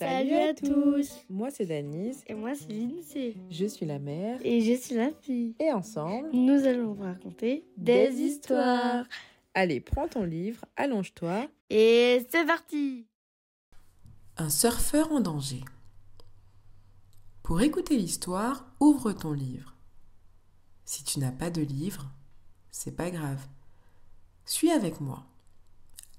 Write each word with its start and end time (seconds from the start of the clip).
Salut 0.00 0.34
à 0.34 0.54
tous 0.54 1.26
Moi 1.28 1.50
c'est 1.50 1.66
Danise. 1.66 2.24
Et 2.26 2.32
moi 2.32 2.54
c'est 2.54 2.72
Lindsay. 2.72 3.36
Je 3.50 3.66
suis 3.66 3.84
la 3.84 3.98
mère. 3.98 4.40
Et 4.42 4.62
je 4.62 4.72
suis 4.80 4.94
la 4.94 5.10
fille. 5.12 5.54
Et 5.60 5.70
ensemble, 5.72 6.30
nous 6.32 6.64
allons 6.64 6.94
vous 6.94 7.02
raconter 7.02 7.66
des, 7.76 8.10
histoires. 8.14 9.04
Allez, 9.52 9.78
prends 9.78 10.08
ton 10.08 10.24
livre, 10.24 10.64
allonge-toi. 10.76 11.48
Et 11.68 12.26
c'est 12.30 12.46
parti 12.46 13.08
Un 14.38 14.48
surfeur 14.48 15.12
en 15.12 15.20
danger. 15.20 15.60
Pour 17.42 17.60
écouter 17.60 17.98
l'histoire, 17.98 18.72
ouvre 18.80 19.12
ton 19.12 19.32
livre. 19.32 19.76
Si 20.86 21.04
tu 21.04 21.20
n'as 21.20 21.30
pas 21.30 21.50
de 21.50 21.60
livre, 21.60 22.10
c'est 22.70 22.96
pas 22.96 23.10
grave. 23.10 23.46
Suis 24.46 24.70
avec 24.70 25.02
moi. 25.02 25.26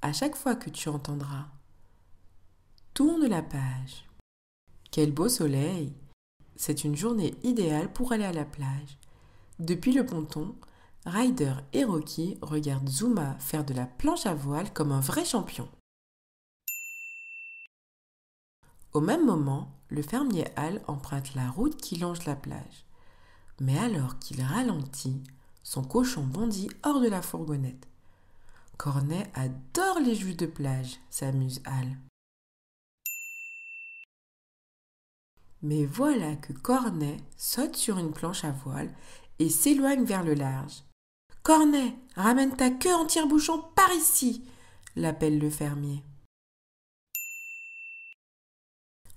À 0.03 0.13
chaque 0.13 0.35
fois 0.35 0.53
que 0.53 0.69
tu 0.69 0.87
entendras 0.87 1.47
Tourne 2.93 3.25
la 3.25 3.41
page. 3.41 4.05
Quel 4.91 5.13
beau 5.13 5.29
soleil 5.29 5.93
C'est 6.57 6.83
une 6.83 6.97
journée 6.97 7.33
idéale 7.41 7.91
pour 7.91 8.11
aller 8.11 8.25
à 8.25 8.33
la 8.33 8.43
plage. 8.43 8.97
Depuis 9.59 9.93
le 9.93 10.05
ponton, 10.05 10.55
Ryder 11.05 11.53
et 11.71 11.85
Rocky 11.85 12.37
regardent 12.41 12.89
Zuma 12.89 13.37
faire 13.39 13.63
de 13.63 13.73
la 13.73 13.85
planche 13.85 14.25
à 14.25 14.33
voile 14.33 14.73
comme 14.73 14.91
un 14.91 14.99
vrai 14.99 15.23
champion. 15.23 15.69
Au 18.91 18.99
même 18.99 19.25
moment, 19.25 19.71
le 19.87 20.01
fermier 20.01 20.45
Al 20.57 20.81
emprunte 20.87 21.33
la 21.33 21.49
route 21.49 21.77
qui 21.77 21.95
longe 21.95 22.25
la 22.25 22.35
plage. 22.35 22.85
Mais 23.61 23.79
alors 23.79 24.19
qu'il 24.19 24.41
ralentit, 24.41 25.23
son 25.63 25.81
cochon 25.81 26.23
bondit 26.23 26.69
hors 26.83 26.99
de 26.99 27.07
la 27.07 27.21
fourgonnette. 27.21 27.87
Cornet 28.75 29.31
adore 29.33 30.01
les 30.01 30.15
jus 30.15 30.35
de 30.35 30.45
plage, 30.45 30.99
s'amuse 31.09 31.61
Al. 31.63 31.87
Mais 35.61 35.85
voilà 35.85 36.35
que 36.35 36.53
Cornet 36.53 37.17
saute 37.37 37.75
sur 37.75 37.97
une 37.97 38.11
planche 38.11 38.43
à 38.43 38.51
voile 38.51 38.93
et 39.39 39.49
s'éloigne 39.49 40.03
vers 40.03 40.23
le 40.23 40.33
large. 40.33 40.83
Cornet, 41.43 41.95
ramène 42.15 42.55
ta 42.55 42.69
queue 42.69 42.93
en 42.93 43.05
tire-bouchon 43.05 43.63
par 43.75 43.91
ici 43.93 44.43
l'appelle 44.95 45.39
le 45.39 45.49
fermier. 45.49 46.03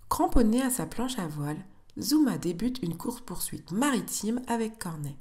Cramponné 0.08 0.62
à 0.62 0.70
sa 0.70 0.86
planche 0.86 1.18
à 1.18 1.26
voile, 1.26 1.64
Zuma 1.98 2.38
débute 2.38 2.82
une 2.82 2.96
course-poursuite 2.96 3.72
maritime 3.72 4.42
avec 4.46 4.78
Cornet. 4.78 5.16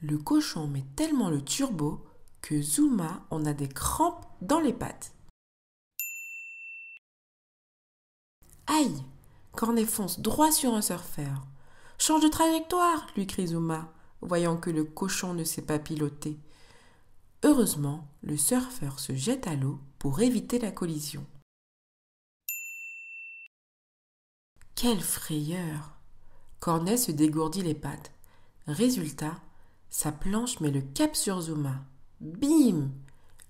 Le 0.00 0.18
cochon 0.18 0.66
met 0.66 0.84
tellement 0.96 1.30
le 1.30 1.42
turbo 1.42 2.04
que 2.40 2.60
Zuma 2.60 3.24
en 3.30 3.44
a 3.44 3.52
des 3.52 3.68
crampes 3.68 4.26
dans 4.40 4.60
les 4.60 4.72
pattes. 4.72 5.14
Aïe 8.66 9.04
Cornet 9.52 9.84
fonce 9.84 10.20
droit 10.20 10.50
sur 10.50 10.74
un 10.74 10.82
surfeur. 10.82 11.46
Change 11.98 12.22
de 12.22 12.28
trajectoire 12.28 13.06
lui 13.16 13.26
crie 13.26 13.48
Zuma, 13.48 13.92
voyant 14.20 14.56
que 14.56 14.70
le 14.70 14.84
cochon 14.84 15.34
ne 15.34 15.44
sait 15.44 15.62
pas 15.62 15.78
piloter. 15.78 16.38
Heureusement, 17.44 18.08
le 18.22 18.36
surfeur 18.36 18.98
se 18.98 19.14
jette 19.14 19.46
à 19.46 19.54
l'eau 19.54 19.78
pour 19.98 20.20
éviter 20.20 20.58
la 20.58 20.70
collision. 20.70 21.26
Quelle 24.74 25.00
frayeur 25.00 25.92
Cornet 26.58 26.96
se 26.96 27.12
dégourdit 27.12 27.62
les 27.62 27.74
pattes. 27.74 28.12
Résultat, 28.66 29.40
sa 29.90 30.12
planche 30.12 30.60
met 30.60 30.70
le 30.70 30.80
cap 30.80 31.14
sur 31.14 31.40
Zuma. 31.40 31.84
Bim 32.20 32.90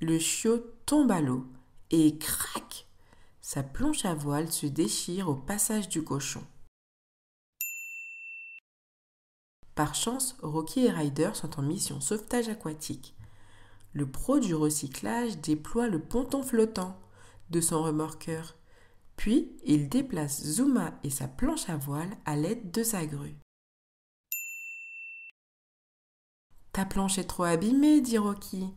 Le 0.00 0.18
chiot 0.18 0.64
tombe 0.84 1.10
à 1.10 1.20
l'eau 1.20 1.46
et 1.90 2.18
crac 2.18 2.61
sa 3.52 3.62
planche 3.62 4.06
à 4.06 4.14
voile 4.14 4.50
se 4.50 4.64
déchire 4.64 5.28
au 5.28 5.34
passage 5.34 5.90
du 5.90 6.02
cochon. 6.02 6.42
Par 9.74 9.94
chance, 9.94 10.38
Rocky 10.40 10.86
et 10.86 10.90
Ryder 10.90 11.32
sont 11.34 11.60
en 11.60 11.62
mission 11.62 12.00
sauvetage 12.00 12.48
aquatique. 12.48 13.14
Le 13.92 14.10
pro 14.10 14.38
du 14.38 14.54
recyclage 14.54 15.36
déploie 15.36 15.88
le 15.88 16.00
ponton 16.00 16.42
flottant 16.42 16.98
de 17.50 17.60
son 17.60 17.82
remorqueur, 17.82 18.54
puis 19.16 19.54
il 19.64 19.90
déplace 19.90 20.42
Zuma 20.42 20.98
et 21.04 21.10
sa 21.10 21.28
planche 21.28 21.68
à 21.68 21.76
voile 21.76 22.16
à 22.24 22.36
l'aide 22.36 22.70
de 22.70 22.82
sa 22.82 23.04
grue. 23.04 23.36
Ta 26.72 26.86
planche 26.86 27.18
est 27.18 27.24
trop 27.24 27.44
abîmée, 27.44 28.00
dit 28.00 28.16
Rocky 28.16 28.72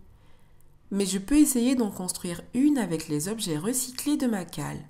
mais 0.91 1.06
je 1.06 1.18
peux 1.18 1.38
essayer 1.38 1.75
d'en 1.75 1.91
construire 1.91 2.41
une 2.53 2.78
avec 2.78 3.07
les 3.07 3.28
objets 3.28 3.57
recyclés 3.57 4.18
de 4.18 4.28
ma 4.28 4.46
cale. 4.46 4.88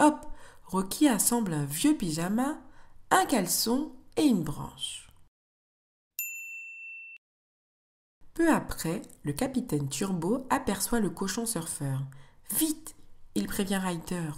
Hop, 0.00 0.26
Rocky 0.64 1.08
assemble 1.08 1.52
un 1.52 1.64
vieux 1.64 1.96
pyjama, 1.96 2.58
un 3.10 3.24
caleçon 3.26 3.92
et 4.16 4.24
une 4.24 4.42
branche. 4.42 5.08
Peu 8.34 8.52
après, 8.52 9.02
le 9.22 9.32
capitaine 9.32 9.88
Turbo 9.88 10.46
aperçoit 10.50 10.98
le 10.98 11.10
cochon 11.10 11.46
surfeur. 11.46 12.02
Vite 12.58 12.94
il 13.34 13.46
prévient 13.46 13.76
Ryder. 13.76 14.30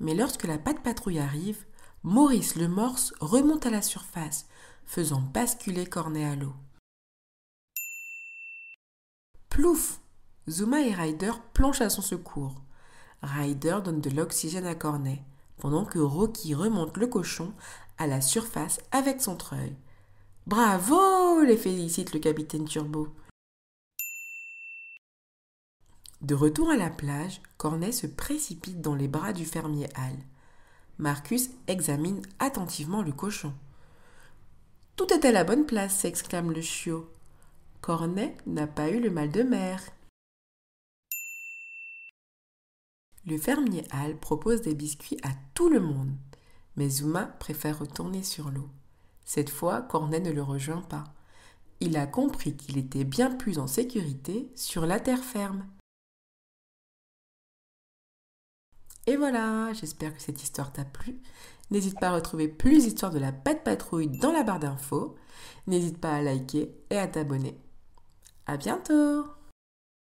Mais 0.00 0.14
lorsque 0.14 0.44
la 0.44 0.58
patte 0.58 0.82
patrouille 0.82 1.18
arrive, 1.18 1.64
Maurice 2.02 2.56
le 2.56 2.68
morse 2.68 3.12
remonte 3.20 3.66
à 3.66 3.70
la 3.70 3.82
surface, 3.82 4.46
faisant 4.84 5.20
basculer 5.20 5.86
Cornet 5.86 6.24
à 6.24 6.36
l'eau. 6.36 6.54
Plouf 9.58 9.98
Zuma 10.48 10.82
et 10.82 10.94
Ryder 10.94 11.32
planchent 11.52 11.80
à 11.80 11.90
son 11.90 12.00
secours. 12.00 12.62
Ryder 13.22 13.78
donne 13.84 14.00
de 14.00 14.08
l'oxygène 14.08 14.68
à 14.68 14.76
Cornet, 14.76 15.24
pendant 15.56 15.84
que 15.84 15.98
Rocky 15.98 16.54
remonte 16.54 16.96
le 16.96 17.08
cochon 17.08 17.52
à 17.98 18.06
la 18.06 18.20
surface 18.20 18.78
avec 18.92 19.20
son 19.20 19.34
treuil. 19.34 19.74
Bravo 20.46 21.42
les 21.42 21.56
félicite 21.56 22.14
le 22.14 22.20
capitaine 22.20 22.66
Turbo. 22.66 23.08
De 26.20 26.36
retour 26.36 26.70
à 26.70 26.76
la 26.76 26.88
plage, 26.88 27.42
Cornet 27.56 27.90
se 27.90 28.06
précipite 28.06 28.80
dans 28.80 28.94
les 28.94 29.08
bras 29.08 29.32
du 29.32 29.44
fermier 29.44 29.88
Hal. 29.96 30.14
Marcus 30.98 31.50
examine 31.66 32.22
attentivement 32.38 33.02
le 33.02 33.10
cochon. 33.10 33.52
Tout 34.94 35.12
est 35.12 35.24
à 35.24 35.32
la 35.32 35.42
bonne 35.42 35.66
place, 35.66 35.96
s'exclame 35.96 36.52
le 36.52 36.62
chiot. 36.62 37.10
Cornet 37.80 38.36
n'a 38.46 38.66
pas 38.66 38.90
eu 38.90 39.00
le 39.00 39.10
mal 39.10 39.30
de 39.30 39.42
mer. 39.42 39.80
Le 43.24 43.38
fermier 43.38 43.84
Hal 43.90 44.18
propose 44.18 44.62
des 44.62 44.74
biscuits 44.74 45.18
à 45.22 45.30
tout 45.54 45.68
le 45.68 45.80
monde, 45.80 46.14
mais 46.76 46.88
Zuma 46.88 47.26
préfère 47.26 47.78
retourner 47.78 48.22
sur 48.22 48.50
l'eau. 48.50 48.68
Cette 49.24 49.50
fois, 49.50 49.82
Cornet 49.82 50.20
ne 50.20 50.32
le 50.32 50.42
rejoint 50.42 50.82
pas. 50.82 51.04
Il 51.80 51.96
a 51.96 52.06
compris 52.06 52.56
qu'il 52.56 52.78
était 52.78 53.04
bien 53.04 53.30
plus 53.30 53.58
en 53.58 53.66
sécurité 53.66 54.50
sur 54.56 54.84
la 54.84 54.98
terre 54.98 55.22
ferme. 55.22 55.66
Et 59.06 59.16
voilà, 59.16 59.72
j'espère 59.72 60.14
que 60.14 60.22
cette 60.22 60.42
histoire 60.42 60.72
t'a 60.72 60.84
plu. 60.84 61.20
N'hésite 61.70 61.98
pas 61.98 62.08
à 62.08 62.14
retrouver 62.14 62.48
plus 62.48 62.84
d'histoires 62.84 63.12
de 63.12 63.18
la 63.18 63.32
patte 63.32 63.64
patrouille 63.64 64.08
dans 64.18 64.32
la 64.32 64.42
barre 64.42 64.58
d'infos. 64.58 65.16
N'hésite 65.66 65.98
pas 65.98 66.14
à 66.14 66.22
liker 66.22 66.74
et 66.90 66.98
à 66.98 67.06
t'abonner. 67.06 67.58
À 68.48 68.56
bientôt 68.56 69.26